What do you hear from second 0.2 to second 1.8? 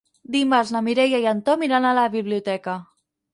Dimarts na Mireia i en Tom